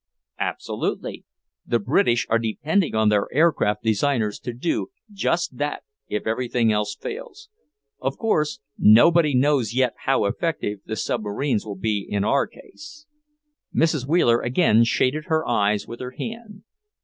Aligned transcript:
"Absolutely. 0.39 1.25
The 1.63 1.77
British 1.77 2.25
are 2.27 2.39
depending 2.39 2.95
on 2.95 3.09
their 3.09 3.31
aircraft 3.31 3.83
designers 3.83 4.39
to 4.39 4.51
do 4.51 4.87
just 5.11 5.57
that, 5.59 5.83
if 6.07 6.25
everything 6.25 6.71
else 6.71 6.95
fails. 6.99 7.49
Of 7.99 8.17
course, 8.17 8.61
nobody 8.79 9.35
knows 9.35 9.75
yet 9.75 9.93
how 10.05 10.25
effective 10.25 10.79
the 10.87 10.95
submarines 10.95 11.67
will 11.67 11.75
be 11.77 11.99
in 12.01 12.23
our 12.23 12.47
case." 12.47 13.05
Mrs. 13.75 14.07
Wheeler 14.07 14.41
again 14.41 14.85
shaded 14.85 15.25
her 15.25 15.47
eyes 15.47 15.87
with 15.87 15.99
her 15.99 16.15
hand. 16.17 16.63